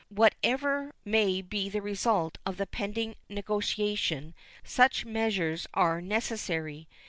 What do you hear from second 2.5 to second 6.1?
the pending negotiation, such measures are